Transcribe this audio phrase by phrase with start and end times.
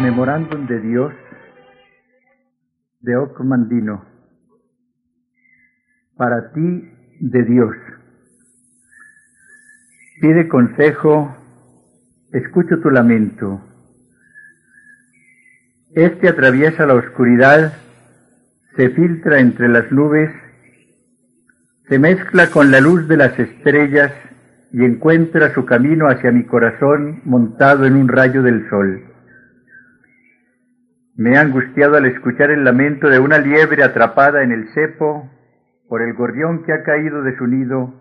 [0.00, 1.12] Memorándum de Dios
[3.00, 4.04] de Ocmandino.
[6.16, 7.76] Para ti de Dios.
[10.20, 11.36] Pide consejo,
[12.32, 13.60] escucho tu lamento.
[15.92, 17.74] Este atraviesa la oscuridad,
[18.74, 20.30] se filtra entre las nubes,
[21.88, 24.12] se mezcla con la luz de las estrellas
[24.72, 29.13] y encuentra su camino hacia mi corazón montado en un rayo del sol.
[31.16, 35.30] Me he angustiado al escuchar el lamento de una liebre atrapada en el cepo,
[35.88, 37.94] por el gorrión que ha caído de su nido,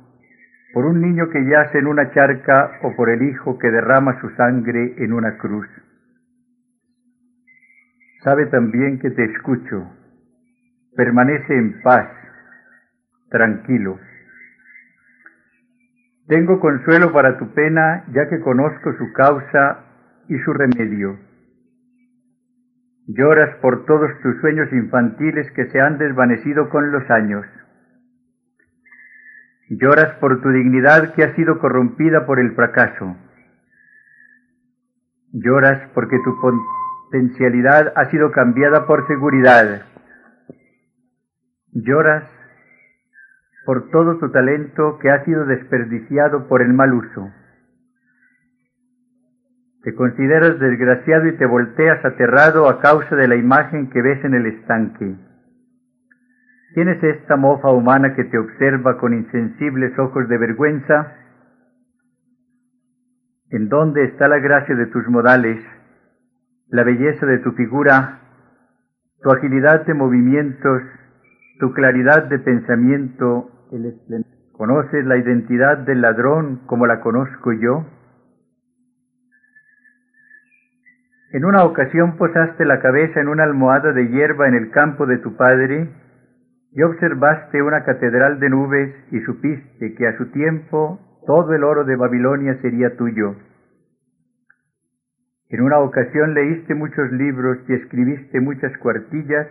[0.74, 4.32] por un niño que yace en una charca o por el hijo que derrama su
[4.32, 5.68] sangre en una cruz.
[8.24, 9.92] Sabe también que te escucho.
[10.96, 12.10] Permanece en paz,
[13.30, 14.00] tranquilo.
[16.28, 19.84] Tengo consuelo para tu pena, ya que conozco su causa
[20.30, 21.33] y su remedio.
[23.08, 27.46] Lloras por todos tus sueños infantiles que se han desvanecido con los años.
[29.70, 33.18] Lloras por tu dignidad que ha sido corrompida por el fracaso.
[35.34, 39.82] Lloras porque tu potencialidad ha sido cambiada por seguridad.
[41.74, 42.24] Lloras
[43.66, 47.32] por todo tu talento que ha sido desperdiciado por el mal uso.
[49.84, 54.34] Te consideras desgraciado y te volteas aterrado a causa de la imagen que ves en
[54.34, 55.16] el estanque.
[56.74, 61.14] ¿Quién es esta mofa humana que te observa con insensibles ojos de vergüenza?
[63.50, 65.64] ¿En dónde está la gracia de tus modales,
[66.70, 68.22] la belleza de tu figura,
[69.22, 70.82] tu agilidad de movimientos,
[71.60, 73.50] tu claridad de pensamiento,
[74.54, 77.86] ¿Conoces la identidad del ladrón como la conozco yo?
[81.34, 85.18] En una ocasión posaste la cabeza en una almohada de hierba en el campo de
[85.18, 85.90] tu padre
[86.72, 91.86] y observaste una catedral de nubes y supiste que a su tiempo todo el oro
[91.86, 93.36] de Babilonia sería tuyo.
[95.50, 99.48] En una ocasión leíste muchos libros y escribiste muchas cuartillas,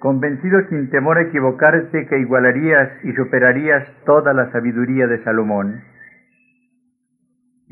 [0.00, 5.82] convencido sin temor a equivocarte que igualarías y superarías toda la sabiduría de Salomón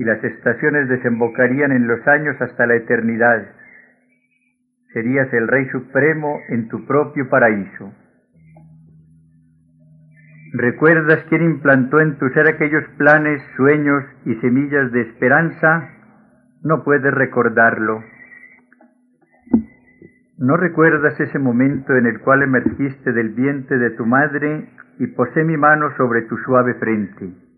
[0.01, 3.49] y las estaciones desembocarían en los años hasta la eternidad.
[4.95, 7.93] Serías el Rey Supremo en tu propio paraíso.
[10.55, 15.91] ¿Recuerdas quién implantó en tu ser aquellos planes, sueños y semillas de esperanza?
[16.63, 18.03] No puedes recordarlo.
[20.39, 24.67] ¿No recuerdas ese momento en el cual emergiste del vientre de tu madre
[24.99, 27.50] y posé mi mano sobre tu suave frente?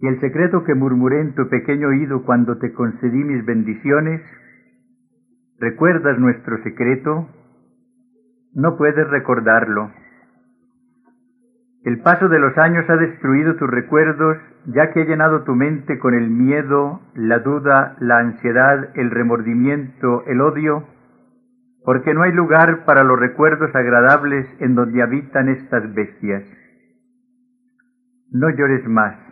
[0.00, 4.22] Y el secreto que murmuré en tu pequeño oído cuando te concedí mis bendiciones,
[5.58, 7.28] ¿recuerdas nuestro secreto?
[8.54, 9.90] No puedes recordarlo.
[11.84, 14.36] El paso de los años ha destruido tus recuerdos,
[14.66, 20.24] ya que ha llenado tu mente con el miedo, la duda, la ansiedad, el remordimiento,
[20.26, 20.84] el odio,
[21.84, 26.44] porque no hay lugar para los recuerdos agradables en donde habitan estas bestias.
[28.30, 29.27] No llores más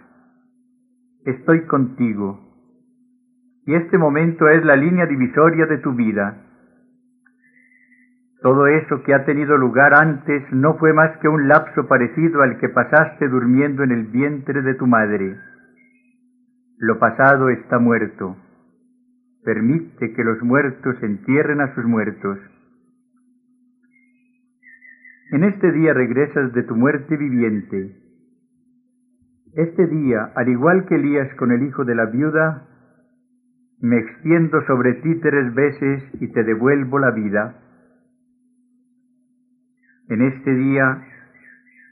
[1.26, 2.41] estoy contigo.
[3.66, 6.42] Y este momento es la línea divisoria de tu vida.
[8.42, 12.59] Todo eso que ha tenido lugar antes no fue más que un lapso parecido al
[12.59, 15.36] que pasaste durmiendo en el vientre de tu madre.
[16.78, 18.36] Lo pasado está muerto.
[19.44, 22.38] Permite que los muertos entierren a sus muertos.
[25.32, 28.05] En este día regresas de tu muerte viviente
[29.56, 32.68] este día, al igual que Elías con el hijo de la viuda,
[33.80, 37.54] me extiendo sobre ti tres veces y te devuelvo la vida.
[40.10, 41.02] En este día,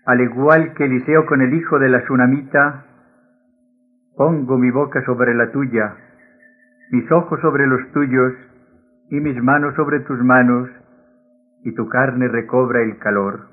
[0.04, 2.84] al igual que Eliseo con el hijo de la tsunamita,
[4.14, 5.96] pongo mi boca sobre la tuya,
[6.90, 8.34] mis ojos sobre los tuyos
[9.10, 10.68] y mis manos sobre tus manos,
[11.64, 13.48] y tu carne recobra el calor.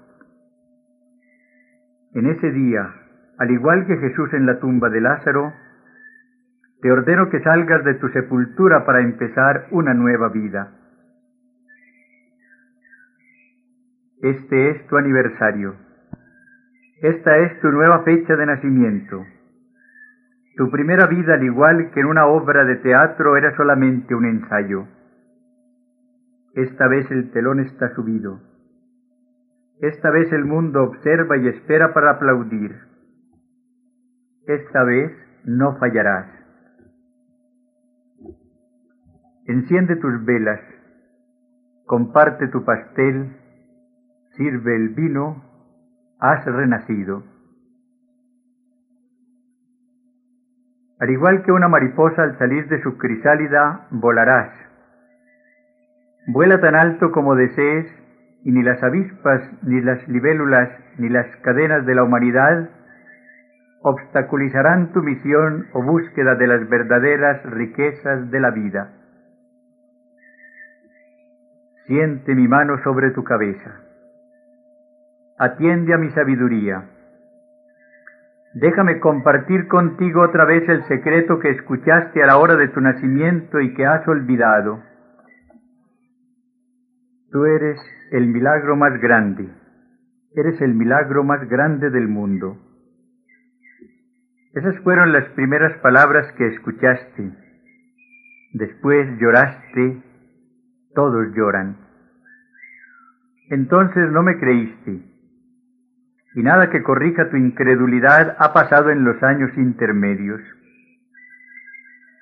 [2.13, 3.00] En ese día,
[3.41, 5.51] al igual que Jesús en la tumba de Lázaro,
[6.79, 10.73] te ordeno que salgas de tu sepultura para empezar una nueva vida.
[14.21, 15.73] Este es tu aniversario.
[17.01, 19.25] Esta es tu nueva fecha de nacimiento.
[20.55, 24.85] Tu primera vida, al igual que en una obra de teatro, era solamente un ensayo.
[26.53, 28.39] Esta vez el telón está subido.
[29.79, 32.90] Esta vez el mundo observa y espera para aplaudir
[34.47, 35.11] esta vez
[35.45, 36.27] no fallarás.
[39.45, 40.61] Enciende tus velas,
[41.85, 43.35] comparte tu pastel,
[44.35, 45.43] sirve el vino,
[46.19, 47.23] has renacido.
[50.99, 54.53] Al igual que una mariposa al salir de su crisálida, volarás.
[56.27, 57.88] Vuela tan alto como desees,
[58.43, 62.69] y ni las avispas, ni las libélulas, ni las cadenas de la humanidad
[63.81, 68.93] obstaculizarán tu misión o búsqueda de las verdaderas riquezas de la vida.
[71.87, 73.81] Siente mi mano sobre tu cabeza.
[75.37, 76.83] Atiende a mi sabiduría
[78.53, 83.61] Déjame compartir contigo otra vez el secreto que escuchaste a la hora de tu nacimiento
[83.61, 84.83] y que has olvidado.
[87.31, 87.79] Tú eres
[88.11, 89.49] el milagro más grande,
[90.35, 92.57] eres el milagro más grande del mundo.
[94.53, 97.31] Esas fueron las primeras palabras que escuchaste.
[98.53, 100.01] Después lloraste,
[100.94, 101.77] todos lloran.
[103.50, 105.12] Entonces no me creíste
[106.33, 110.42] y nada que corrija tu incredulidad ha pasado en los años intermedios.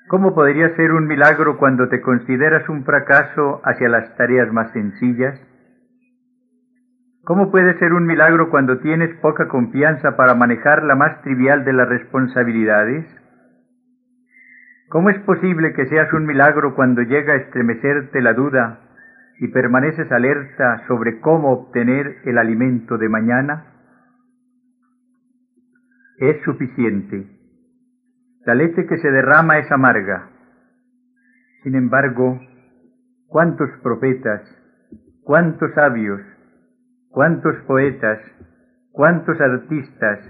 [0.08, 5.40] ¿Cómo podría ser un milagro cuando te consideras un fracaso hacia las tareas más sencillas?
[7.24, 11.72] ¿Cómo puede ser un milagro cuando tienes poca confianza para manejar la más trivial de
[11.72, 13.06] las responsabilidades?
[14.88, 18.80] ¿Cómo es posible que seas un milagro cuando llega a estremecerte la duda
[19.38, 23.70] y permaneces alerta sobre cómo obtener el alimento de mañana?
[26.20, 27.26] es suficiente.
[28.44, 30.28] La leche que se derrama es amarga.
[31.62, 32.38] Sin embargo,
[33.26, 34.42] cuántos profetas,
[35.22, 36.20] cuántos sabios,
[37.10, 38.18] cuántos poetas,
[38.92, 40.20] cuántos artistas,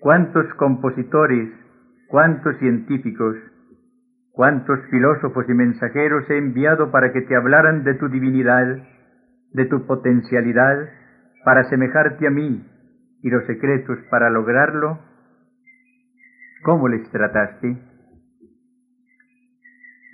[0.00, 1.50] cuántos compositores,
[2.08, 3.36] cuántos científicos,
[4.32, 8.78] cuántos filósofos y mensajeros he enviado para que te hablaran de tu divinidad,
[9.52, 10.88] de tu potencialidad,
[11.44, 12.66] para asemejarte a mí
[13.22, 14.98] y los secretos para lograrlo
[16.66, 17.76] ¿Cómo les trataste?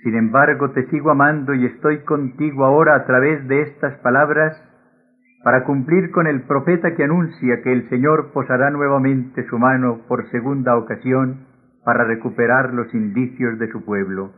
[0.03, 4.55] Sin embargo, te sigo amando y estoy contigo ahora a través de estas palabras
[5.43, 10.29] para cumplir con el profeta que anuncia que el Señor posará nuevamente su mano por
[10.29, 11.45] segunda ocasión
[11.83, 14.31] para recuperar los indicios de su pueblo.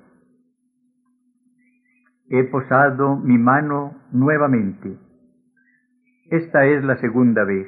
[2.30, 4.98] He posado mi mano nuevamente.
[6.31, 7.68] Esta es la segunda vez.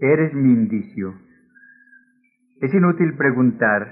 [0.00, 1.14] Eres mi indicio
[2.60, 3.88] es inútil preguntar,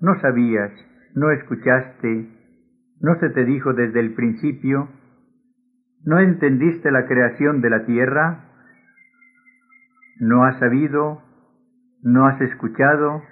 [0.00, 0.70] ¿no sabías,
[1.14, 2.28] no escuchaste,
[3.00, 4.88] no se te dijo desde el principio,
[6.04, 8.44] no entendiste la creación de la tierra,
[10.20, 11.22] no has sabido,
[12.02, 13.22] no has escuchado,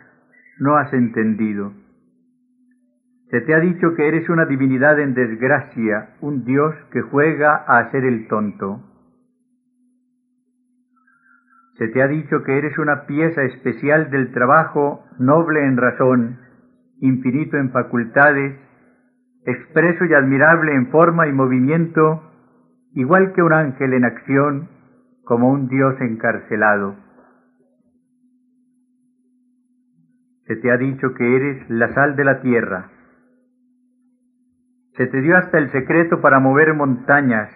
[0.58, 1.72] no has entendido?
[3.30, 7.90] Se te ha dicho que eres una divinidad en desgracia, un Dios que juega a
[7.90, 8.82] ser el tonto.
[11.78, 16.38] Se te ha dicho que eres una pieza especial del trabajo, noble en razón,
[17.00, 18.54] infinito en facultades,
[19.46, 22.31] expreso y admirable en forma y movimiento,
[22.94, 24.68] igual que un ángel en acción,
[25.24, 26.96] como un Dios encarcelado.
[30.46, 32.90] Se te ha dicho que eres la sal de la tierra.
[34.96, 37.50] Se te dio hasta el secreto para mover montañas,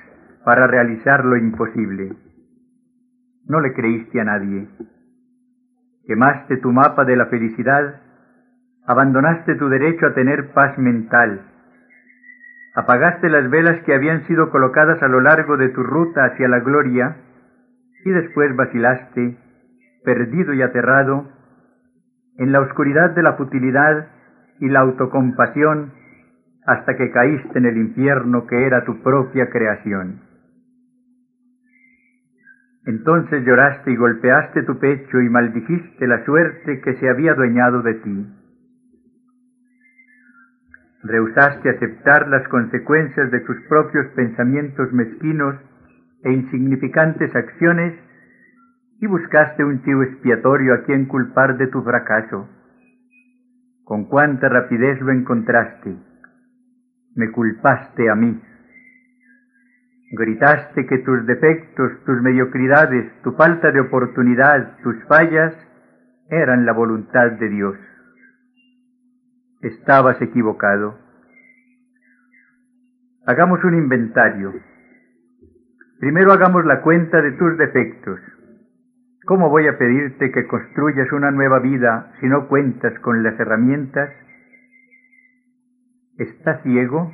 [0.44, 2.16] para realizar lo imposible.
[3.46, 4.68] No le creíste a nadie.
[6.06, 8.00] Quemaste tu mapa de la felicidad,
[8.86, 11.42] abandonaste tu derecho a tener paz mental,
[12.76, 16.60] apagaste las velas que habían sido colocadas a lo largo de tu ruta hacia la
[16.60, 17.16] gloria,
[18.04, 19.38] y después vacilaste,
[20.04, 21.26] perdido y aterrado,
[22.36, 24.08] en la oscuridad de la futilidad
[24.60, 25.92] y la autocompasión,
[26.66, 30.20] hasta que caíste en el infierno que era tu propia creación.
[32.84, 37.94] Entonces lloraste y golpeaste tu pecho y maldijiste la suerte que se había adueñado de
[37.94, 38.26] ti.
[41.06, 45.54] Rehusaste aceptar las consecuencias de tus propios pensamientos mezquinos
[46.24, 47.94] e insignificantes acciones
[49.00, 52.48] y buscaste un chivo expiatorio a quien culpar de tu fracaso.
[53.84, 55.94] Con cuánta rapidez lo encontraste.
[57.14, 58.42] Me culpaste a mí.
[60.10, 65.54] Gritaste que tus defectos, tus mediocridades, tu falta de oportunidad, tus fallas,
[66.30, 67.76] eran la voluntad de Dios.
[69.66, 70.96] Estabas equivocado.
[73.26, 74.54] Hagamos un inventario.
[75.98, 78.20] Primero hagamos la cuenta de tus defectos.
[79.24, 84.10] ¿Cómo voy a pedirte que construyas una nueva vida si no cuentas con las herramientas?
[86.16, 87.12] ¿Está ciego?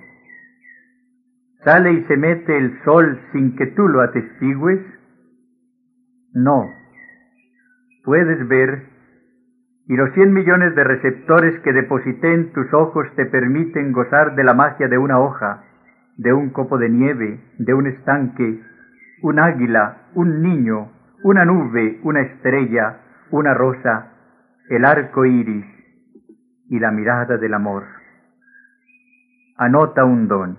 [1.65, 4.81] ¿Sale y se mete el sol sin que tú lo atestigües?
[6.35, 6.67] No.
[8.05, 8.92] Puedes ver,
[9.93, 14.43] y los cien millones de receptores que deposité en tus ojos te permiten gozar de
[14.43, 15.65] la magia de una hoja,
[16.17, 18.63] de un copo de nieve, de un estanque,
[19.21, 20.91] un águila, un niño,
[21.25, 23.01] una nube, una estrella,
[23.33, 24.15] una rosa,
[24.71, 25.67] el arco iris
[26.71, 27.85] y la mirada del amor.
[29.59, 30.59] Anota un don.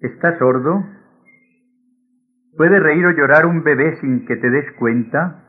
[0.00, 0.84] ¿Estás sordo?
[2.56, 5.44] ¿Puede reír o llorar un bebé sin que te des cuenta?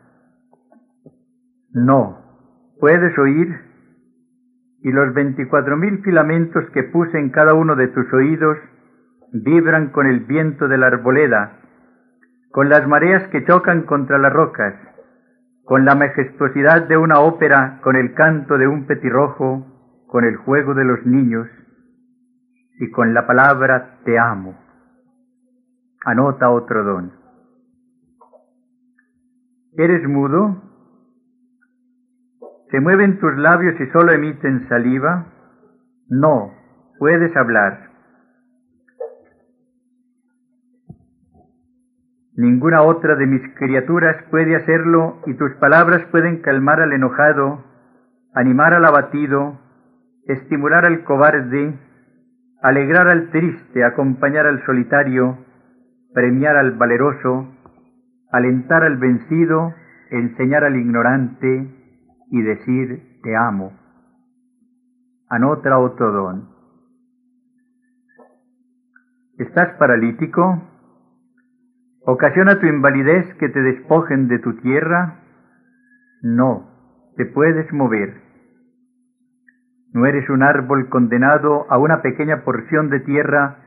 [1.77, 2.17] No.
[2.79, 3.55] ¿Puedes oír?
[4.81, 8.57] Y los veinticuatro mil filamentos que puse en cada uno de tus oídos
[9.31, 11.60] vibran con el viento de la arboleda,
[12.51, 14.74] con las mareas que chocan contra las rocas,
[15.65, 20.74] con la majestuosidad de una ópera, con el canto de un petirrojo, con el juego
[20.74, 21.48] de los niños
[22.79, 24.57] y con la palabra te amo.
[26.05, 27.12] Anota otro don.
[29.77, 30.66] ¿Eres mudo?
[32.69, 35.27] ¿Se mueven tus labios y solo emiten saliva?
[36.09, 36.53] No,
[37.00, 37.91] puedes hablar.
[42.36, 47.63] Ninguna otra de mis criaturas puede hacerlo y tus palabras pueden calmar al enojado,
[48.36, 49.57] animar al abatido,
[50.25, 51.74] estimular al cobarde,
[52.62, 55.38] alegrar al triste, acompañar al solitario,
[56.13, 57.47] premiar al valeroso,
[58.31, 59.74] alentar al vencido,
[60.12, 61.76] enseñar al ignorante
[62.29, 63.74] y decir te amo.
[65.29, 66.50] Anota otro don.
[69.38, 70.63] ¿Estás paralítico?
[72.05, 75.19] ¿Ocasiona tu invalidez que te despojen de tu tierra?
[76.22, 76.69] No,
[77.17, 78.22] te puedes mover.
[79.93, 83.57] No eres un árbol condenado a una pequeña porción de tierra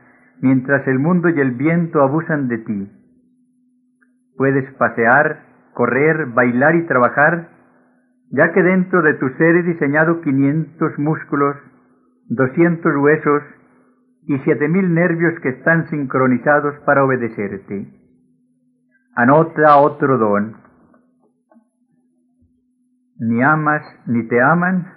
[0.41, 2.91] mientras el mundo y el viento abusan de ti.
[4.37, 7.49] Puedes pasear, correr, bailar y trabajar,
[8.31, 11.55] ya que dentro de tu ser he diseñado quinientos músculos,
[12.29, 13.43] doscientos huesos
[14.27, 17.87] y siete mil nervios que están sincronizados para obedecerte.
[19.15, 20.55] Anota otro don.
[23.19, 24.87] Ni amas ni te aman,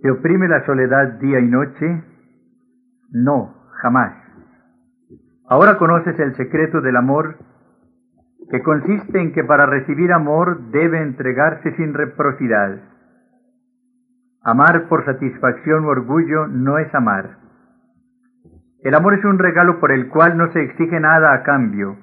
[0.00, 2.04] ¿Te oprime la soledad día y noche?
[3.10, 4.14] No, jamás.
[5.48, 7.36] Ahora conoces el secreto del amor,
[8.50, 12.80] que consiste en que para recibir amor debe entregarse sin reprocidad.
[14.42, 17.36] Amar por satisfacción o orgullo no es amar.
[18.82, 21.96] El amor es un regalo por el cual no se exige nada a cambio.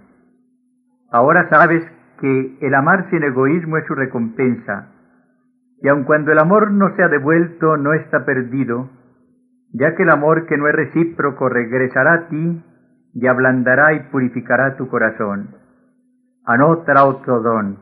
[1.11, 1.83] Ahora sabes
[2.19, 4.91] que el amar sin egoísmo es su recompensa
[5.81, 8.89] y aun cuando el amor no sea devuelto, no está perdido,
[9.73, 12.63] ya que el amor que no es recíproco regresará a ti
[13.13, 15.64] y ablandará y purificará tu corazón.
[16.45, 17.79] Anota otro don,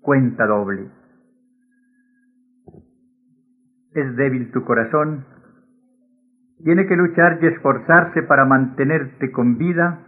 [0.00, 0.88] cuenta doble.
[3.92, 5.24] ¿Es débil tu corazón?
[6.62, 10.06] ¿Tiene que luchar y esforzarse para mantenerte con vida?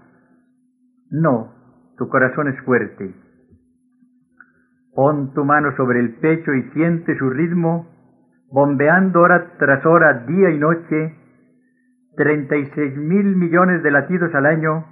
[1.10, 1.52] No,
[1.98, 3.14] tu corazón es fuerte
[4.94, 7.86] Pon tu mano sobre el pecho y siente su ritmo,
[8.50, 11.16] bombeando hora tras hora, día y noche,
[12.14, 14.84] treinta y seis mil millones de latidos al año,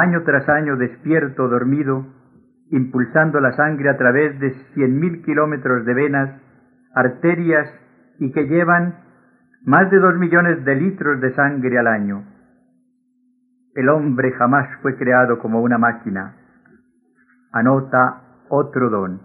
[0.00, 2.06] año tras año despierto dormido,
[2.70, 6.40] impulsando la sangre a través de cien mil kilómetros de venas,
[6.94, 7.68] arterias
[8.18, 8.96] y que llevan
[9.64, 12.24] más de dos millones de litros de sangre al año.
[13.74, 16.36] El hombre jamás fue creado como una máquina.
[17.52, 19.20] Anota otro don.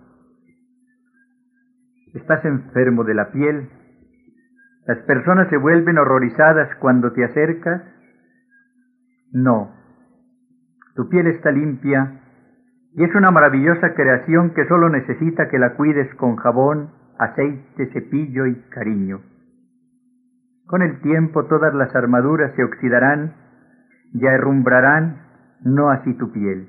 [2.14, 3.70] Estás enfermo de la piel.
[4.88, 7.84] Las personas se vuelven horrorizadas cuando te acercas.
[9.32, 9.79] No.
[11.00, 12.12] Tu piel está limpia
[12.92, 18.46] y es una maravillosa creación que solo necesita que la cuides con jabón, aceite, cepillo
[18.48, 19.22] y cariño.
[20.68, 23.34] Con el tiempo todas las armaduras se oxidarán
[24.12, 25.22] y herrumbrarán,
[25.62, 26.68] no así tu piel.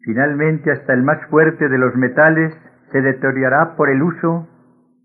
[0.00, 2.54] Finalmente hasta el más fuerte de los metales
[2.92, 4.48] se deteriorará por el uso,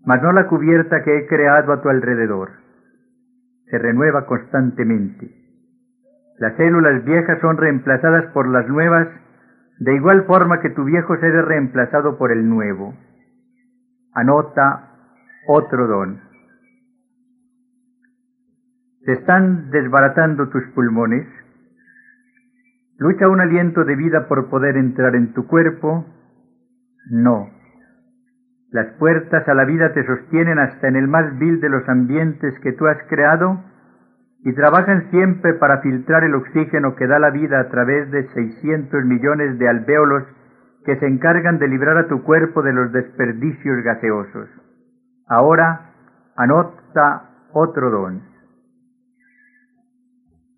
[0.06, 2.52] mas no la cubierta que he creado a tu alrededor.
[3.66, 5.43] Se renueva constantemente.
[6.44, 9.08] Las células viejas son reemplazadas por las nuevas,
[9.78, 12.92] de igual forma que tu viejo ser es reemplazado por el nuevo.
[14.12, 14.90] Anota
[15.48, 16.20] otro don.
[19.06, 21.26] Se están desbaratando tus pulmones,
[22.98, 26.04] ¿Lucha un aliento de vida por poder entrar en tu cuerpo?
[27.10, 27.48] No.
[28.70, 32.58] Las puertas a la vida te sostienen hasta en el más vil de los ambientes
[32.60, 33.64] que tú has creado
[34.44, 39.02] y trabajan siempre para filtrar el oxígeno que da la vida a través de 600
[39.04, 40.22] millones de alvéolos
[40.84, 44.50] que se encargan de librar a tu cuerpo de los desperdicios gaseosos.
[45.26, 45.92] Ahora
[46.36, 48.22] anota otro don.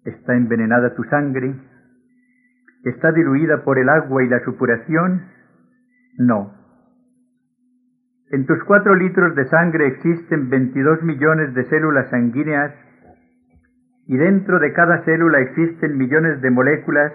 [0.04, 1.54] ¿Está envenenada tu sangre?
[2.82, 5.26] ¿Está diluida por el agua y la supuración?
[6.18, 6.54] No.
[8.32, 12.72] En tus cuatro litros de sangre existen 22 millones de células sanguíneas
[14.06, 17.12] y dentro de cada célula existen millones de moléculas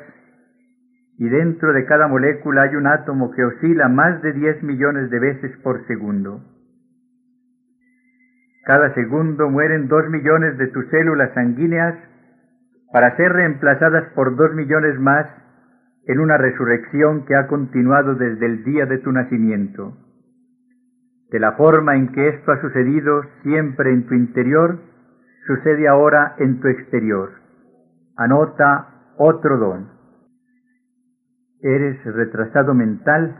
[1.17, 5.19] y dentro de cada molécula hay un átomo que oscila más de 10 millones de
[5.19, 6.41] veces por segundo.
[8.65, 11.95] Cada segundo mueren dos millones de tus células sanguíneas
[12.91, 15.27] para ser reemplazadas por dos millones más
[16.07, 19.97] en una resurrección que ha continuado desde el día de tu nacimiento.
[21.31, 24.79] De la forma en que esto ha sucedido siempre en tu interior,
[25.45, 27.31] sucede ahora en tu exterior.
[28.17, 29.89] Anota otro don.
[31.61, 33.35] ¿Eres retrasado mental?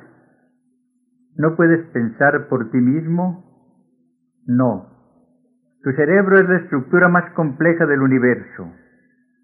[1.38, 3.44] ¿No puedes pensar por ti mismo?
[4.46, 4.90] No.
[5.84, 8.72] Tu cerebro es la estructura más compleja del universo.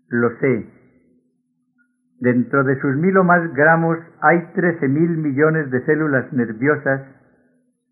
[0.09, 0.69] Lo sé.
[2.19, 7.01] Dentro de sus mil o más gramos hay trece mil millones de células nerviosas,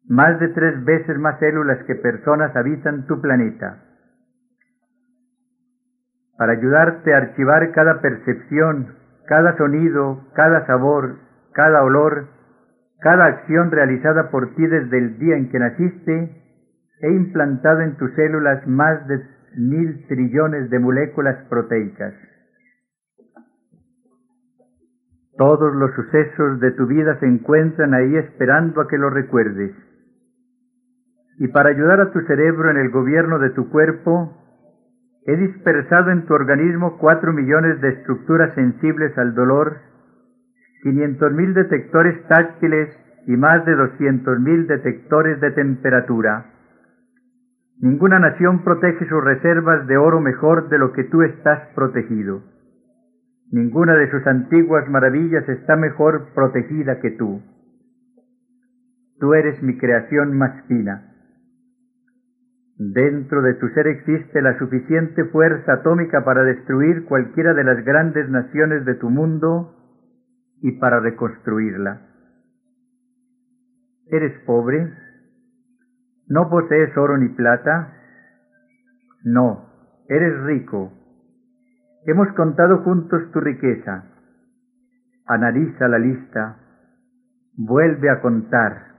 [0.07, 3.81] más de tres veces más células que personas habitan tu planeta.
[6.37, 8.95] Para ayudarte a archivar cada percepción,
[9.27, 11.17] cada sonido, cada sabor,
[11.53, 12.27] cada olor,
[12.99, 16.41] cada acción realizada por ti desde el día en que naciste,
[17.01, 19.21] he implantado en tus células más de
[19.57, 22.13] mil trillones de moléculas proteicas.
[25.37, 29.71] Todos los sucesos de tu vida se encuentran ahí esperando a que los recuerdes.
[31.39, 34.44] Y para ayudar a tu cerebro en el gobierno de tu cuerpo,
[35.25, 39.77] he dispersado en tu organismo cuatro millones de estructuras sensibles al dolor,
[40.83, 42.89] quinientos mil detectores táctiles
[43.25, 46.45] y más de doscientos mil detectores de temperatura.
[47.81, 52.43] Ninguna nación protege sus reservas de oro mejor de lo que tú estás protegido.
[53.51, 57.41] Ninguna de sus antiguas maravillas está mejor protegida que tú.
[59.19, 61.14] Tú eres mi creación más fina.
[62.77, 68.29] Dentro de tu ser existe la suficiente fuerza atómica para destruir cualquiera de las grandes
[68.29, 69.75] naciones de tu mundo
[70.61, 72.01] y para reconstruirla.
[74.07, 74.93] ¿Eres pobre?
[76.27, 77.93] ¿No posees oro ni plata?
[79.23, 79.69] No,
[80.09, 80.91] eres rico.
[82.05, 84.03] Hemos contado juntos tu riqueza.
[85.25, 86.57] Analiza la lista.
[87.55, 88.91] Vuelve a contar.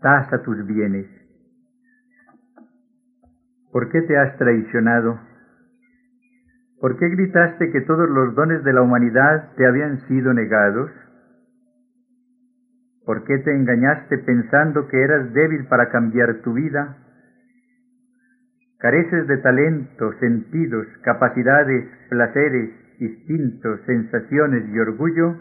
[0.00, 1.17] Tasa tus bienes.
[3.72, 5.20] ¿Por qué te has traicionado?
[6.80, 10.90] ¿Por qué gritaste que todos los dones de la humanidad te habían sido negados?
[13.04, 16.96] ¿Por qué te engañaste pensando que eras débil para cambiar tu vida?
[18.78, 25.36] Careces de talento, sentidos, capacidades, placeres, instintos, sensaciones y orgullo.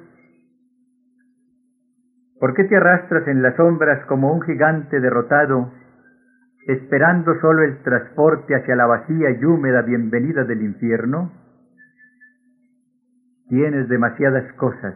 [2.40, 5.72] ¿Por qué te arrastras en las sombras como un gigante derrotado,
[6.68, 11.32] esperando solo el transporte hacia la vacía y húmeda bienvenida del infierno?
[13.48, 14.94] Tienes demasiadas cosas,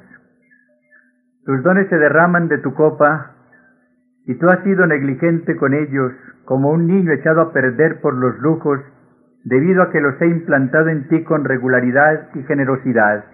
[1.45, 3.31] tus dones se derraman de tu copa
[4.25, 6.11] y tú has sido negligente con ellos
[6.45, 8.79] como un niño echado a perder por los lujos
[9.45, 13.25] debido a que los he implantado en ti con regularidad y generosidad.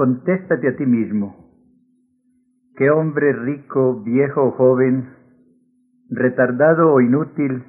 [0.00, 1.36] Contéstate a ti mismo.
[2.74, 5.10] ¿Qué hombre rico, viejo o joven,
[6.08, 7.64] retardado o inútil,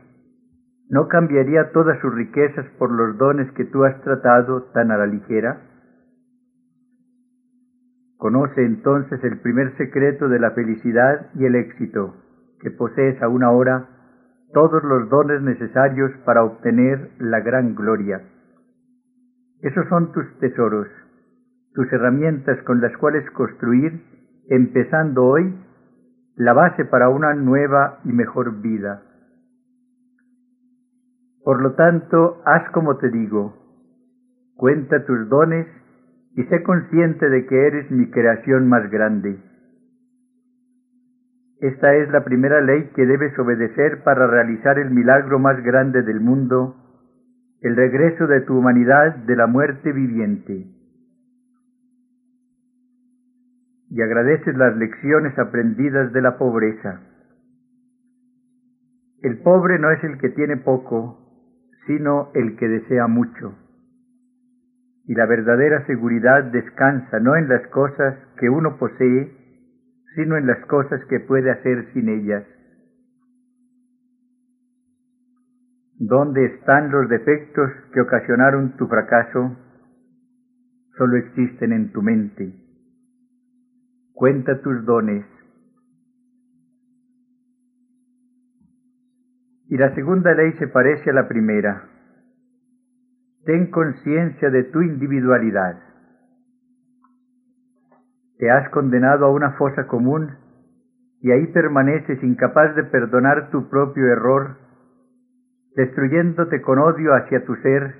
[0.89, 5.07] ¿no cambiaría todas sus riquezas por los dones que tú has tratado tan a la
[5.07, 5.59] ligera?
[8.15, 12.15] Conoce entonces el primer secreto de la felicidad y el éxito,
[12.61, 13.89] que posees aún ahora
[14.53, 18.21] todos los dones necesarios para obtener la gran gloria.
[19.61, 20.87] Esos son tus tesoros,
[21.73, 24.03] tus herramientas con las cuales construir,
[24.49, 25.55] empezando hoy,
[26.35, 29.03] la base para una nueva y mejor vida.
[31.43, 33.57] Por lo tanto, haz como te digo,
[34.55, 35.67] cuenta tus dones
[36.35, 39.39] y sé consciente de que eres mi creación más grande.
[41.59, 46.19] Esta es la primera ley que debes obedecer para realizar el milagro más grande del
[46.19, 46.77] mundo
[47.61, 50.65] el regreso de tu humanidad de la muerte viviente.
[53.91, 57.01] Y agradeces las lecciones aprendidas de la pobreza.
[59.21, 61.19] El pobre no es el que tiene poco,
[61.85, 63.53] sino el que desea mucho.
[65.05, 69.29] Y la verdadera seguridad descansa no en las cosas que uno posee,
[70.15, 72.45] sino en las cosas que puede hacer sin ellas.
[75.99, 79.57] ¿Dónde están los defectos que ocasionaron tu fracaso?
[80.97, 82.60] Solo existen en tu mente.
[84.21, 85.25] Cuenta tus dones.
[89.67, 91.89] Y la segunda ley se parece a la primera.
[93.45, 95.81] Ten conciencia de tu individualidad.
[98.37, 100.37] Te has condenado a una fosa común
[101.21, 104.57] y ahí permaneces incapaz de perdonar tu propio error
[105.75, 107.95] destruyéndote con odio hacia tu ser,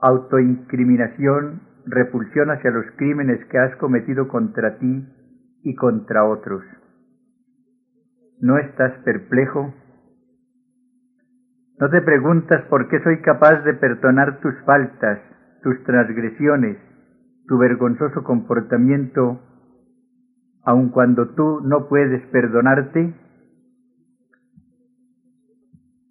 [0.00, 5.06] autoincriminación, repulsión hacia los crímenes que has cometido contra ti
[5.62, 6.62] y contra otros.
[8.40, 9.74] ¿No estás perplejo?
[11.78, 15.20] ¿No te preguntas por qué soy capaz de perdonar tus faltas,
[15.62, 16.78] tus transgresiones,
[17.46, 19.40] tu vergonzoso comportamiento,
[20.62, 23.14] aun cuando tú no puedes perdonarte?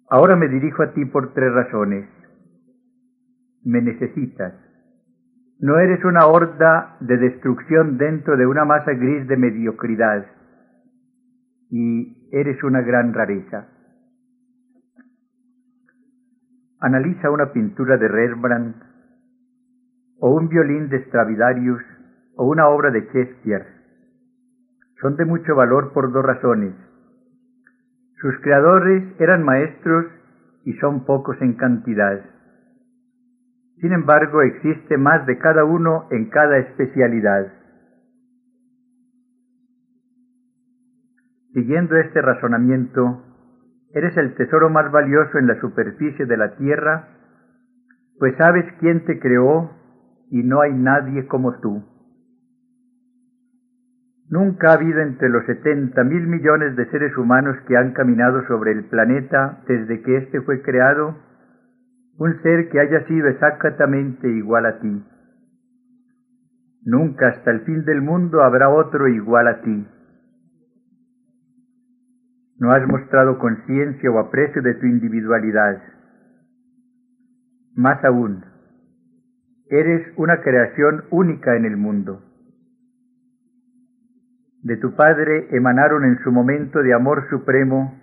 [0.08, 2.08] Ahora me dirijo a ti por tres razones.
[3.62, 4.69] Me necesitas.
[5.60, 10.24] No eres una horda de destrucción dentro de una masa gris de mediocridad.
[11.68, 13.68] Y eres una gran rareza.
[16.80, 18.76] Analiza una pintura de Rembrandt,
[20.18, 21.82] o un violín de Stradivarius,
[22.36, 23.66] o una obra de Shakespeare.
[25.02, 26.74] Son de mucho valor por dos razones.
[28.20, 30.06] Sus creadores eran maestros
[30.64, 32.39] y son pocos en cantidad.
[33.80, 37.50] Sin embargo, existe más de cada uno en cada especialidad.
[41.54, 43.24] Siguiendo este razonamiento,
[43.94, 47.08] eres el tesoro más valioso en la superficie de la tierra,
[48.18, 49.70] pues sabes quién te creó
[50.30, 51.82] y no hay nadie como tú.
[54.28, 58.72] Nunca ha habido entre los setenta mil millones de seres humanos que han caminado sobre
[58.72, 61.29] el planeta desde que éste fue creado
[62.20, 65.04] un ser que haya sido exactamente igual a ti.
[66.84, 69.86] Nunca hasta el fin del mundo habrá otro igual a ti.
[72.58, 75.82] No has mostrado conciencia o aprecio de tu individualidad.
[77.74, 78.44] Más aún,
[79.68, 82.22] eres una creación única en el mundo
[84.62, 87.98] de tu Padre emanaron en su momento de amor supremo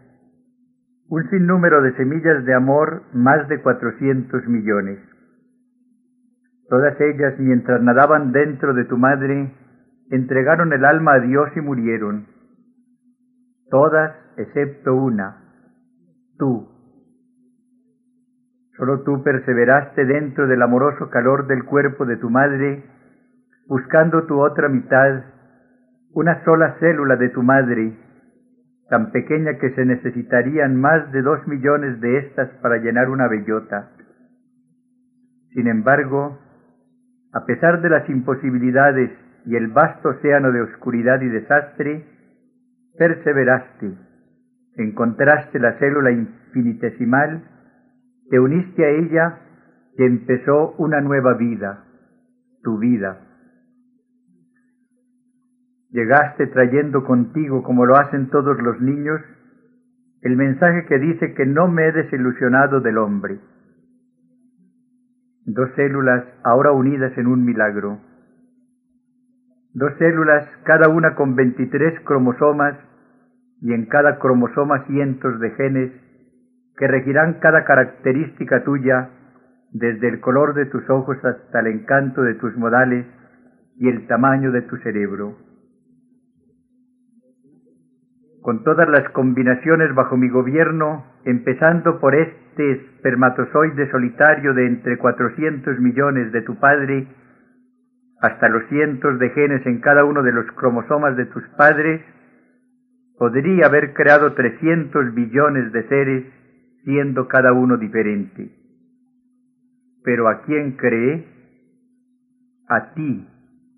[1.09, 4.99] un sinnúmero de semillas de amor, más de cuatrocientos millones.
[6.69, 9.53] Todas ellas, mientras nadaban dentro de tu madre,
[10.11, 12.27] entregaron el alma a Dios y murieron.
[13.69, 15.37] Todas excepto una,
[16.37, 16.67] tú.
[18.77, 22.83] Solo tú perseveraste dentro del amoroso calor del cuerpo de tu madre,
[23.67, 25.23] buscando tu otra mitad
[26.13, 27.95] una sola célula de tu madre,
[28.89, 33.91] tan pequeña que se necesitarían más de dos millones de estas para llenar una bellota.
[35.53, 36.39] Sin embargo,
[37.33, 39.11] a pesar de las imposibilidades
[39.45, 42.05] y el vasto océano de oscuridad y desastre,
[42.97, 43.91] perseveraste,
[44.75, 47.43] encontraste la célula infinitesimal,
[48.29, 49.39] te uniste a ella
[49.97, 51.83] y empezó una nueva vida,
[52.63, 53.26] tu vida.
[55.89, 59.21] Llegaste trayendo contigo, como lo hacen todos los niños,
[60.21, 63.39] el mensaje que dice que no me he desilusionado del hombre.
[65.45, 67.99] Dos células ahora unidas en un milagro.
[69.73, 72.75] Dos células, cada una con 23 cromosomas
[73.61, 75.91] y en cada cromosoma cientos de genes
[76.77, 79.09] que regirán cada característica tuya,
[79.71, 83.05] desde el color de tus ojos hasta el encanto de tus modales
[83.77, 85.46] y el tamaño de tu cerebro
[88.41, 95.79] con todas las combinaciones bajo mi gobierno, empezando por este espermatozoide solitario de entre cuatrocientos
[95.79, 97.07] millones de tu padre,
[98.21, 102.01] hasta los cientos de genes en cada uno de los cromosomas de tus padres,
[103.17, 106.25] podría haber creado trescientos billones de seres,
[106.83, 108.49] siendo cada uno diferente.
[110.03, 111.27] Pero ¿a quién cree?
[112.69, 113.27] A ti,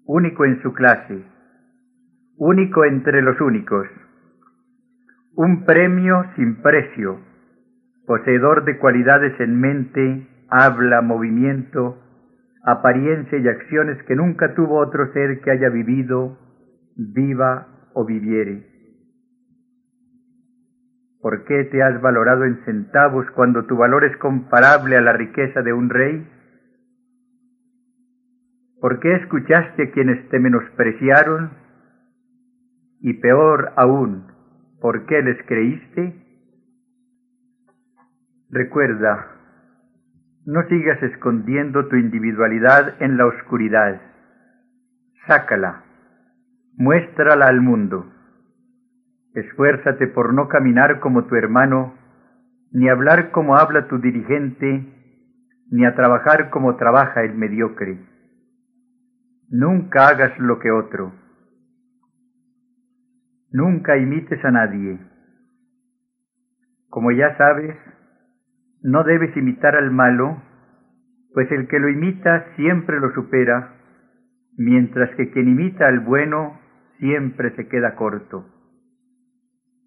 [0.06, 1.24] único en su clase,
[2.38, 3.88] único entre los únicos
[5.40, 7.18] un premio sin precio,
[8.06, 11.98] poseedor de cualidades en mente, habla, movimiento,
[12.66, 16.38] apariencia y acciones que nunca tuvo otro ser que haya vivido,
[16.98, 18.68] viva o viviere.
[21.22, 25.62] ¿Por qué te has valorado en centavos cuando tu valor es comparable a la riqueza
[25.62, 26.28] de un rey?
[28.82, 31.52] ¿Por qué escuchaste a quienes te menospreciaron?
[33.00, 34.38] Y peor aún,
[34.82, 36.14] ¿por qué les creíste?
[38.50, 39.28] Recuerda,
[40.46, 44.02] no sigas escondiendo tu individualidad en la oscuridad.
[45.28, 45.84] Sácala,
[46.76, 48.12] muéstrala al mundo.
[49.36, 51.94] Esfuérzate por no caminar como tu hermano,
[52.72, 54.86] ni hablar como habla tu dirigente,
[55.70, 58.00] ni a trabajar como trabaja el mediocre.
[59.50, 61.14] Nunca hagas lo que otro.
[63.52, 65.00] Nunca imites a nadie.
[66.90, 67.76] Como ya sabes,
[68.84, 70.42] no debes imitar al malo,
[71.34, 73.76] pues el que lo imita siempre lo supera,
[74.58, 76.60] mientras que quien imita al bueno
[77.00, 78.46] siempre se queda corto.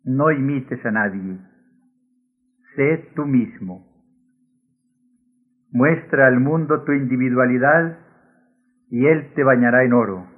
[0.04, 1.38] No imites a nadie,
[2.74, 3.86] sé tú mismo.
[5.70, 7.98] Muestra al mundo tu individualidad
[8.90, 10.31] y él te bañará en oro.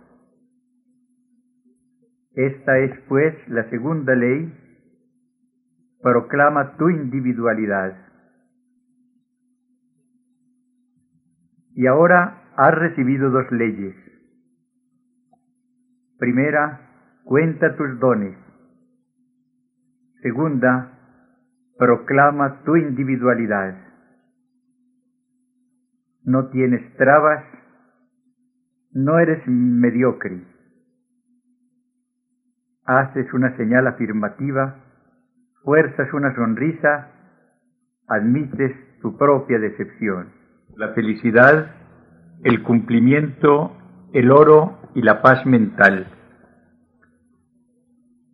[2.35, 4.53] Esta es pues la segunda ley,
[6.03, 7.97] proclama tu individualidad.
[11.77, 13.95] Y ahora has recibido dos leyes.
[16.19, 18.37] Primera, cuenta tus dones.
[20.23, 20.93] Segunda,
[21.79, 23.77] proclama tu individualidad.
[26.25, 27.45] No tienes trabas,
[28.93, 30.54] no eres mediocre.
[32.87, 34.77] Haces una señal afirmativa,
[35.63, 37.09] fuerzas una sonrisa,
[38.09, 40.45] admites tu propia decepción
[40.77, 41.71] la felicidad,
[42.43, 43.77] el cumplimiento,
[44.13, 46.07] el oro y la paz mental.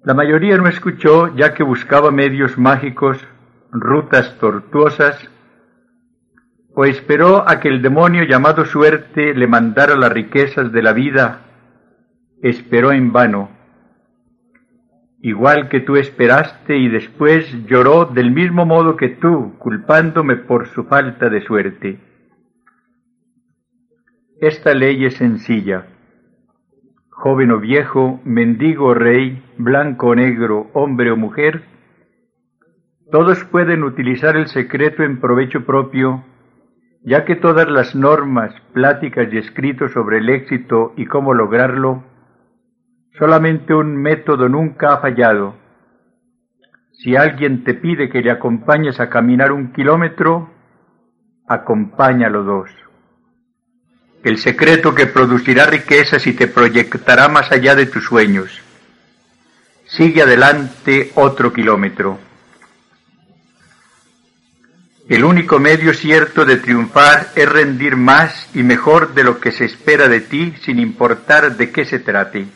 [0.03, 3.27] La mayoría no escuchó ya que buscaba medios mágicos,
[3.71, 5.31] rutas tortuosas,
[6.75, 11.41] o esperó a que el demonio llamado suerte le mandara las riquezas de la vida.
[12.43, 13.51] Esperó en vano,
[15.23, 20.85] igual que tú esperaste y después lloró del mismo modo que tú, culpándome por su
[20.85, 22.01] falta de suerte.
[24.41, 25.87] Esta ley es sencilla.
[27.11, 31.65] Joven o viejo, mendigo o rey, blanco o negro, hombre o mujer,
[33.11, 36.25] todos pueden utilizar el secreto en provecho propio,
[37.03, 42.05] ya que todas las normas, pláticas y escritos sobre el éxito y cómo lograrlo,
[43.19, 45.57] solamente un método nunca ha fallado.
[46.93, 50.51] Si alguien te pide que le acompañes a caminar un kilómetro,
[51.47, 52.71] acompáñalo dos
[54.23, 58.61] el secreto que producirá riquezas y te proyectará más allá de tus sueños.
[59.87, 62.19] Sigue adelante otro kilómetro.
[65.09, 69.65] El único medio cierto de triunfar es rendir más y mejor de lo que se
[69.65, 72.47] espera de ti sin importar de qué se trate.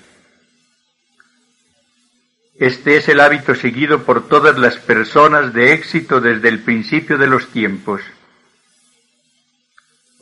[2.56, 7.26] Este es el hábito seguido por todas las personas de éxito desde el principio de
[7.26, 8.00] los tiempos.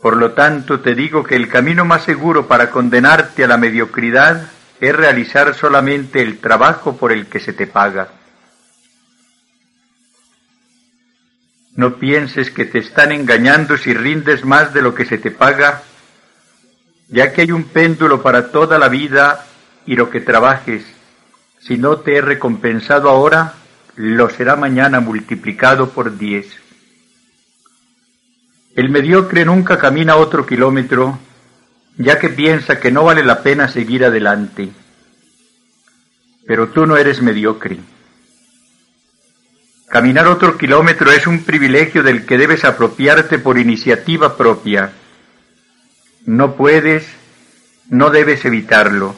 [0.00, 4.50] Por lo tanto, te digo que el camino más seguro para condenarte a la mediocridad
[4.80, 8.08] es realizar solamente el trabajo por el que se te paga.
[11.76, 15.82] No pienses que te están engañando si rindes más de lo que se te paga,
[17.08, 19.46] ya que hay un péndulo para toda la vida
[19.86, 20.84] y lo que trabajes,
[21.66, 23.54] si no te he recompensado ahora,
[23.94, 26.46] lo será mañana multiplicado por diez.
[28.74, 31.18] El mediocre nunca camina otro kilómetro,
[31.96, 34.70] ya que piensa que no vale la pena seguir adelante.
[36.46, 37.78] Pero tú no eres mediocre.
[39.88, 44.90] Caminar otro kilómetro es un privilegio del que debes apropiarte por iniciativa propia.
[46.24, 47.06] No puedes,
[47.88, 49.14] no debes evitarlo.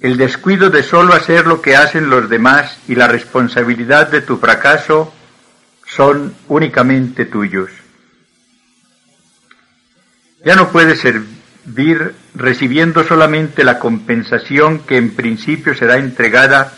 [0.00, 4.38] El descuido de solo hacer lo que hacen los demás y la responsabilidad de tu
[4.38, 5.12] fracaso
[5.86, 7.70] son únicamente tuyos.
[10.42, 16.72] Ya no puede servir recibiendo solamente la compensación que en principio será entregada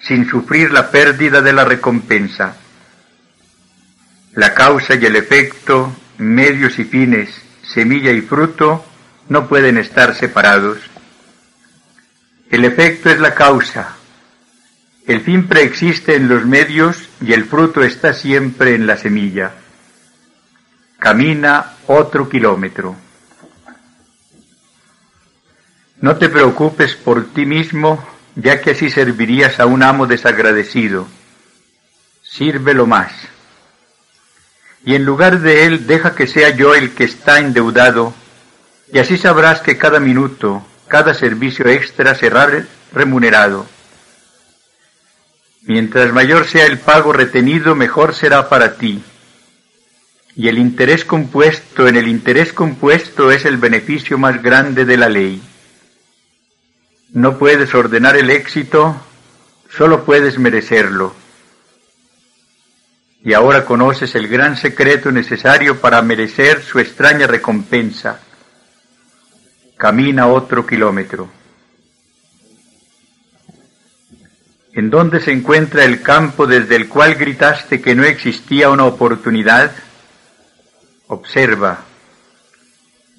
[0.00, 2.56] sin sufrir la pérdida de la recompensa.
[4.34, 7.30] La causa y el efecto, medios y fines,
[7.62, 8.84] semilla y fruto,
[9.28, 10.78] no pueden estar separados.
[12.54, 13.96] El efecto es la causa.
[15.08, 19.50] El fin preexiste en los medios y el fruto está siempre en la semilla.
[21.00, 22.94] camina otro kilómetro.
[26.00, 31.08] No te preocupes por ti mismo, ya que así servirías a un amo desagradecido.
[32.22, 33.10] Sírvelo más.
[34.84, 38.14] Y en lugar de él, deja que sea yo el que está endeudado,
[38.92, 42.48] y así sabrás que cada minuto, cada servicio extra será
[42.92, 43.66] remunerado.
[45.62, 49.02] Mientras mayor sea el pago retenido, mejor será para ti.
[50.36, 55.08] Y el interés compuesto en el interés compuesto es el beneficio más grande de la
[55.08, 55.42] ley.
[57.10, 58.94] No puedes ordenar el éxito,
[59.76, 61.12] solo puedes merecerlo.
[63.24, 68.20] Y ahora conoces el gran secreto necesario para merecer su extraña recompensa.
[69.84, 71.28] Camina otro kilómetro.
[74.72, 79.72] ¿En dónde se encuentra el campo desde el cual gritaste que no existía una oportunidad?
[81.08, 81.80] Observa.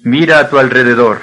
[0.02, 1.20] Mira a tu alrededor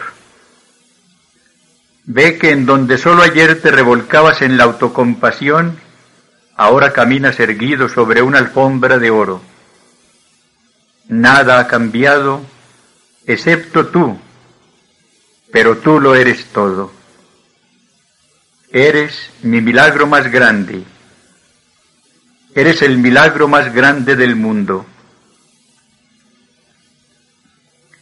[2.06, 5.77] Ve que en donde solo ayer te revolcabas en la autocompasión,
[6.56, 9.41] ahora caminas erguido sobre una alfombra de oro.
[11.10, 12.39] Nada ha cambiado,
[13.25, 14.17] excepto tú,
[15.53, 16.91] pero tú lo eres todo.
[18.71, 20.83] Eres mi milagro más grande.
[22.55, 24.83] Eres el milagro más grande del mundo.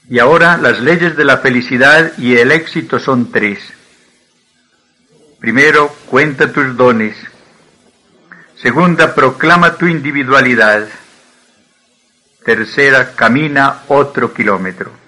[0.09, 3.59] Y ahora las leyes de la felicidad y el éxito son tres.
[5.37, 7.17] Primero, cuenta tus dones.
[8.55, 10.87] Segunda, proclama tu individualidad.
[12.45, 15.00] Tercera, camina otro kilómetro.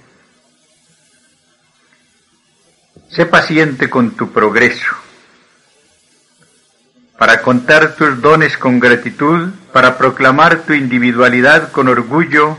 [3.15, 4.95] Sé paciente con tu progreso.
[7.15, 12.57] Para contar tus dones con gratitud, para proclamar tu individualidad con orgullo,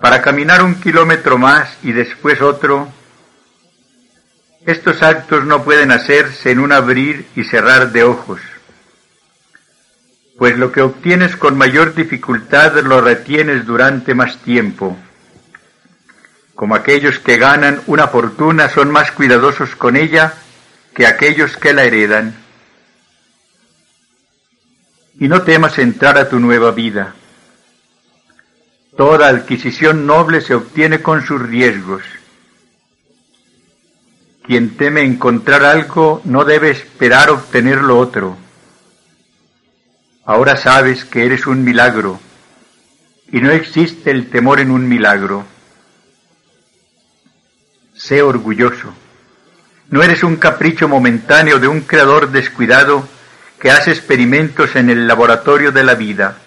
[0.00, 2.88] para caminar un kilómetro más y después otro,
[4.66, 8.40] estos actos no pueden hacerse en un abrir y cerrar de ojos,
[10.36, 14.98] pues lo que obtienes con mayor dificultad lo retienes durante más tiempo.
[16.58, 20.34] Como aquellos que ganan una fortuna son más cuidadosos con ella
[20.92, 22.34] que aquellos que la heredan.
[25.20, 27.14] Y no temas entrar a tu nueva vida.
[28.96, 32.02] Toda adquisición noble se obtiene con sus riesgos
[34.48, 38.34] quien teme encontrar algo no debe esperar obtener lo otro.
[40.24, 42.18] Ahora sabes que eres un milagro
[43.30, 45.44] y no existe el temor en un milagro.
[48.08, 48.94] Sé orgulloso.
[49.90, 53.06] No eres un capricho momentáneo de un creador descuidado
[53.60, 56.38] que hace experimentos en el laboratorio de la vida.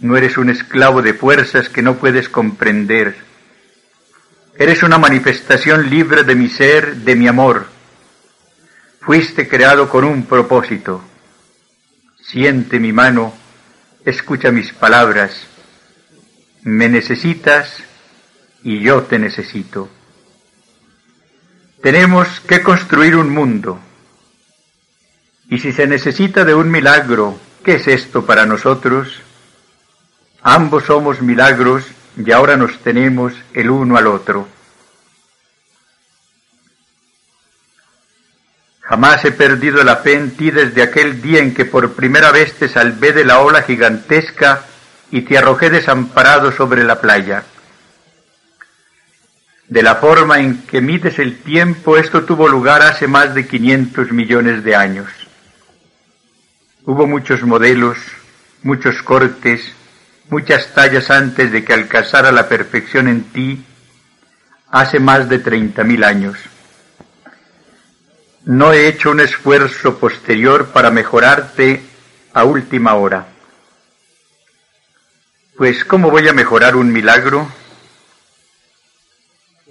[0.00, 3.16] No eres un esclavo de fuerzas que no puedes comprender
[4.58, 7.66] Eres una manifestación libre de mi ser, de mi amor.
[9.00, 11.02] Fuiste creado con un propósito.
[12.20, 13.32] Siente mi mano,
[14.04, 15.46] escucha mis palabras.
[16.64, 17.82] Me necesitas
[18.62, 19.88] y yo te necesito.
[21.82, 23.80] Tenemos que construir un mundo.
[25.48, 29.20] Y si se necesita de un milagro, ¿qué es esto para nosotros?
[30.42, 31.84] Ambos somos milagros
[32.16, 34.46] y ahora nos tenemos el uno al otro.
[38.80, 42.54] Jamás he perdido la fe en ti desde aquel día en que por primera vez
[42.54, 44.66] te salvé de la ola gigantesca
[45.10, 47.42] y te arrojé desamparado sobre la playa.
[49.72, 54.12] De la forma en que mides el tiempo, esto tuvo lugar hace más de 500
[54.12, 55.08] millones de años.
[56.84, 57.96] Hubo muchos modelos,
[58.62, 59.72] muchos cortes,
[60.28, 63.64] muchas tallas antes de que alcanzara la perfección en ti
[64.70, 66.36] hace más de treinta mil años.
[68.44, 71.80] No he hecho un esfuerzo posterior para mejorarte
[72.34, 73.26] a última hora.
[75.56, 77.61] Pues ¿cómo voy a mejorar un milagro?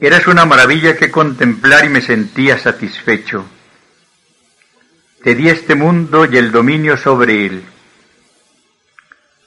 [0.04, 3.46] Eras una maravilla que contemplar y me sentía satisfecho.
[5.24, 7.64] Te di este mundo y el dominio sobre él.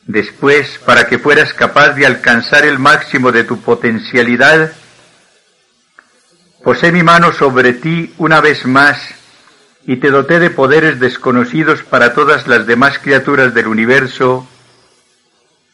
[0.06, 4.72] Después, para que fueras capaz de alcanzar el máximo de tu potencialidad,
[6.62, 9.02] posé mi mano sobre ti una vez más
[9.86, 14.46] y te doté de poderes desconocidos para todas las demás criaturas del universo,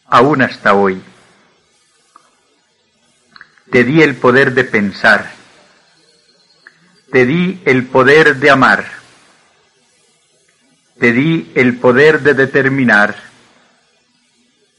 [0.07, 1.03] aún hasta hoy.
[3.71, 5.33] Te di el poder de pensar,
[7.12, 8.85] te di el poder de amar,
[10.99, 13.14] te di el poder de determinar,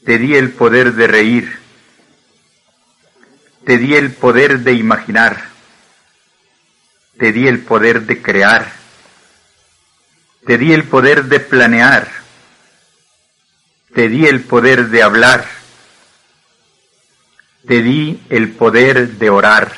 [0.04, 1.58] te di el poder de reír,
[3.64, 5.42] te di el poder de imaginar,
[7.18, 8.72] te di el poder de crear,
[10.46, 12.08] te di el poder de planear,
[13.94, 15.61] te di el poder de hablar,
[17.66, 19.72] te di el poder de orar.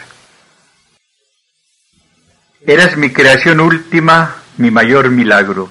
[2.66, 5.68] Eras mi creación última, mi mayor milagro.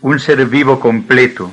[0.00, 1.52] Un ser vivo completo,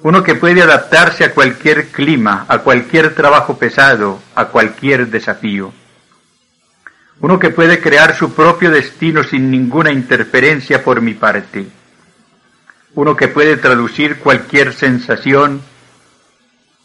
[0.00, 5.72] uno que puede adaptarse a cualquier clima, a cualquier trabajo pesado, a cualquier desafío.
[7.20, 11.66] Uno que puede crear su propio destino sin ninguna interferencia por mi parte.
[12.94, 15.62] Uno que puede traducir cualquier sensación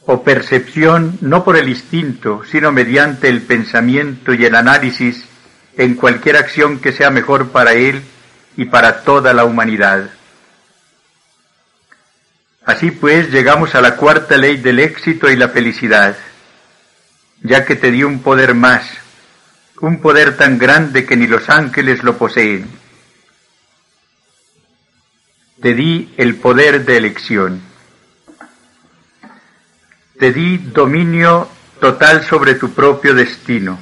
[0.05, 5.25] o percepción no por el instinto, sino mediante el pensamiento y el análisis
[5.77, 8.01] en cualquier acción que sea mejor para él
[8.57, 10.09] y para toda la humanidad.
[12.65, 16.15] Así pues, llegamos a la cuarta ley del éxito y la felicidad,
[17.41, 18.85] ya que te di un poder más,
[19.81, 22.67] un poder tan grande que ni los ángeles lo poseen.
[25.61, 27.72] Te di el poder de elección.
[30.23, 31.49] Te di dominio
[31.81, 33.77] total sobre tu propio destino.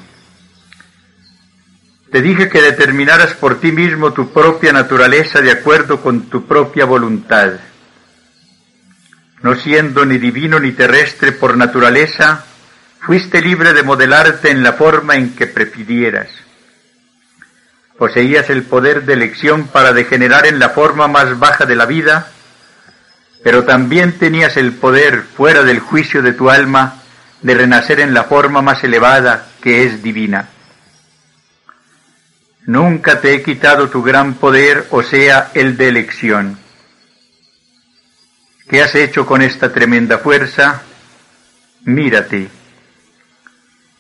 [2.12, 6.86] Te dije que determinaras por ti mismo tu propia naturaleza de acuerdo con tu propia
[6.86, 7.60] voluntad
[9.44, 12.44] no siendo ni divino ni terrestre por naturaleza,
[13.02, 16.30] fuiste libre de modelarte en la forma en que prefirieras.
[18.00, 22.32] Poseías el poder de elección para degenerar en la forma más baja de la vida,
[23.44, 27.02] pero también tenías el poder, fuera del juicio de tu alma,
[27.42, 30.50] de renacer en la forma más elevada que es divina.
[32.66, 36.60] Nunca te he quitado tu gran poder, o sea, el de elección.
[38.70, 40.84] ¿Qué has hecho con esta tremenda fuerza?
[41.84, 42.50] Mírate.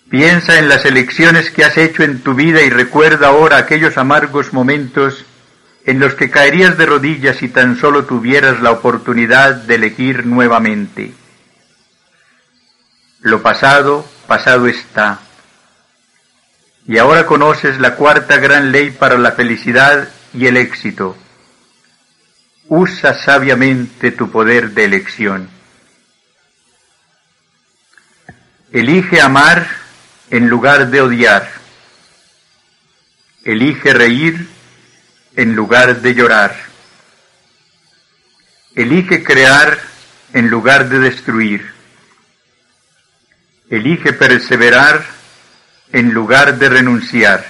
[0.10, 4.54] Piensa en las elecciones que has hecho en tu vida y recuerda ahora aquellos amargos
[4.54, 5.26] momentos
[5.86, 11.14] en los que caerías de rodillas si tan solo tuvieras la oportunidad de elegir nuevamente.
[13.22, 15.20] Lo pasado, pasado está.
[16.88, 21.18] Y ahora conoces la cuarta gran ley para la felicidad y el éxito
[22.74, 25.50] usa sabiamente tu poder de elección.
[28.72, 29.68] Elige amar
[30.30, 31.52] en lugar de odiar.
[33.44, 34.48] Elige reír
[35.36, 36.56] en lugar de llorar.
[38.76, 39.78] Elige crear
[40.34, 41.74] en lugar de destruir.
[43.70, 45.06] Elige perseverar
[45.92, 47.46] en lugar de renunciar.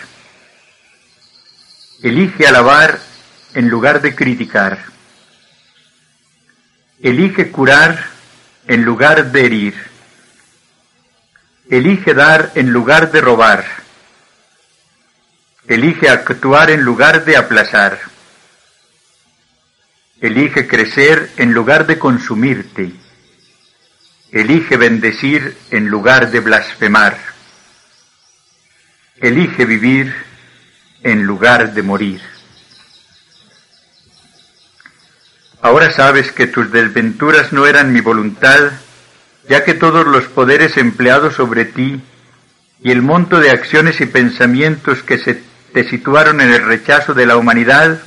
[2.04, 3.00] Elige alabar
[3.54, 4.80] en lugar de criticar.
[7.02, 8.06] Elige curar
[8.68, 9.76] en lugar de herir.
[11.70, 13.66] Elige dar en lugar de robar.
[15.68, 18.00] Elige actuar en lugar de aplazar.
[20.20, 22.94] Elige crecer en lugar de consumirte.
[24.32, 27.18] Elige bendecir en lugar de blasfemar.
[29.18, 30.16] Elige vivir
[31.04, 32.22] en lugar de morir.
[35.62, 38.72] Ahora sabes que tus desventuras no eran mi voluntad,
[39.48, 42.02] ya que todos los poderes empleados sobre ti
[42.84, 47.26] y el monto de acciones y pensamientos que se te situaron en el rechazo de
[47.26, 48.02] la humanidad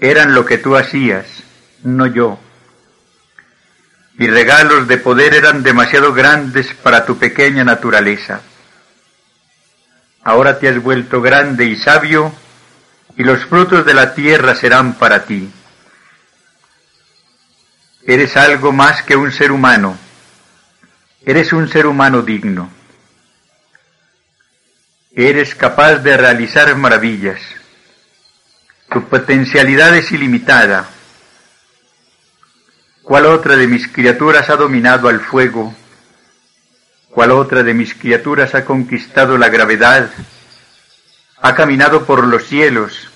[0.00, 1.26] eran lo que tú hacías,
[1.82, 2.38] no yo.
[4.14, 8.40] Mis regalos de poder eran demasiado grandes para tu pequeña naturaleza.
[10.22, 12.32] Ahora te has vuelto grande y sabio,
[13.16, 15.50] y los frutos de la tierra serán para ti.
[18.06, 19.96] Eres algo más que un ser humano.
[21.24, 22.79] Eres un ser humano digno.
[25.12, 27.40] Eres capaz de realizar maravillas.
[28.92, 30.88] Tu potencialidad es ilimitada.
[33.02, 35.74] ¿Cuál otra de mis criaturas ha dominado al fuego?
[37.10, 40.10] ¿Cuál otra de mis criaturas ha conquistado la gravedad?
[41.42, 43.10] Ha caminado por los cielos,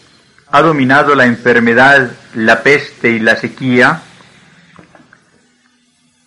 [0.50, 4.02] ha dominado la enfermedad, la peste y la sequía?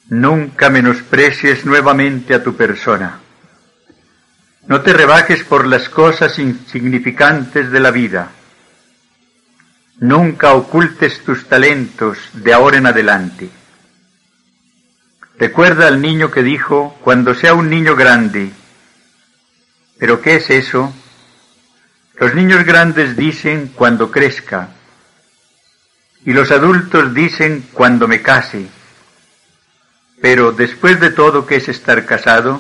[0.07, 3.19] Nunca menosprecies nuevamente a tu persona.
[4.67, 8.31] No te rebajes por las cosas insignificantes de la vida.
[9.99, 13.49] Nunca ocultes tus talentos de ahora en adelante.
[15.39, 18.51] Recuerda al niño que dijo, cuando sea un niño grande.
[19.97, 20.93] ¿Pero qué es eso?
[22.15, 24.69] Los niños grandes dicen cuando crezca.
[26.25, 28.67] Y los adultos dicen cuando me case.
[30.21, 32.59] Pero después de todo, ¿qué es estar casado?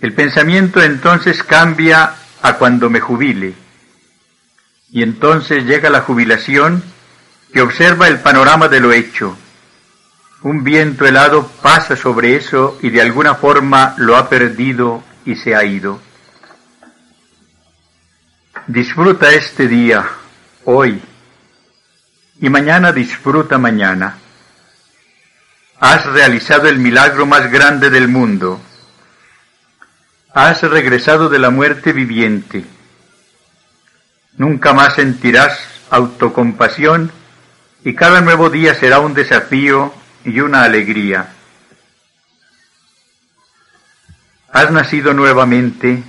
[0.00, 3.54] El pensamiento entonces cambia a cuando me jubile.
[4.90, 6.82] Y entonces llega la jubilación
[7.52, 9.36] que observa el panorama de lo hecho.
[10.42, 15.56] Un viento helado pasa sobre eso y de alguna forma lo ha perdido y se
[15.56, 16.00] ha ido.
[18.68, 20.06] Disfruta este día,
[20.64, 21.00] hoy,
[22.40, 24.18] y mañana disfruta mañana.
[25.80, 28.60] Has realizado el milagro más grande del mundo.
[30.38, 32.64] Has regresado de la muerte viviente.
[34.36, 35.58] Nunca más sentirás
[35.90, 37.10] autocompasión
[37.82, 39.92] y cada nuevo día será un desafío
[40.24, 41.30] y una alegría.
[44.52, 46.04] Has nacido nuevamente,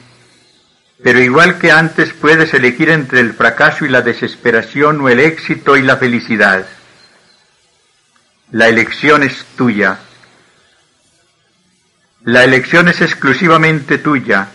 [1.03, 5.75] pero igual que antes puedes elegir entre el fracaso y la desesperación o el éxito
[5.75, 6.67] y la felicidad.
[8.51, 9.97] La elección es tuya.
[12.29, 14.49] La elección es exclusivamente tuya.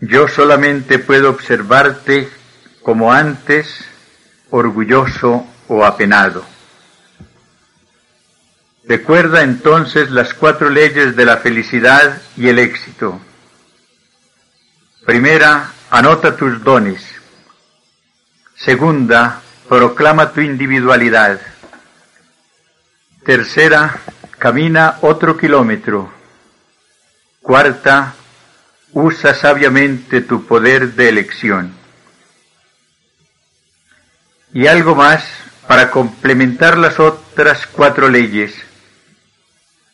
[0.00, 2.30] Yo solamente puedo observarte
[2.80, 3.84] como antes,
[4.48, 6.42] orgulloso o apenado.
[8.84, 13.20] Recuerda entonces las cuatro leyes de la felicidad y el éxito.
[15.04, 17.04] Primera, anota tus dones.
[18.56, 21.38] Segunda, proclama tu individualidad.
[23.22, 24.00] Tercera,
[24.42, 26.10] camina otro kilómetro.
[27.42, 28.14] Cuarta,
[28.90, 31.72] usa sabiamente tu poder de elección.
[34.52, 35.24] Y algo más
[35.68, 38.52] para complementar las otras cuatro leyes.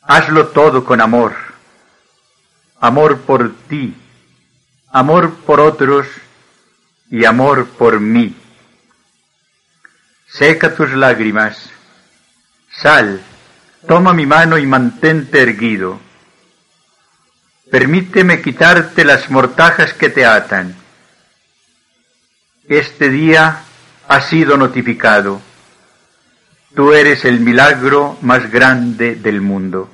[0.01, 1.34] Hazlo todo con amor.
[2.80, 3.94] Amor por ti,
[4.90, 6.07] amor por otros
[7.11, 8.34] y amor por mí.
[10.26, 11.68] Seca tus lágrimas.
[12.72, 13.22] Sal,
[13.86, 16.00] toma mi mano y mantente erguido.
[17.70, 20.74] Permíteme quitarte las mortajas que te atan.
[22.66, 23.62] Este día
[24.08, 25.40] ha sido notificado.
[26.74, 29.90] Tú eres el milagro más grande del mundo.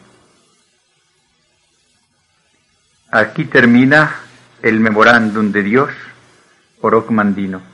[3.10, 4.20] Aquí termina
[4.62, 5.90] el memorándum de Dios
[6.80, 7.73] por Ocmandino.